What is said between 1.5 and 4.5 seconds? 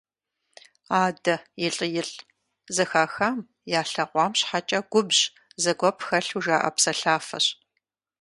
илӏи-илӏ»- зэхахам, ялъэгъуам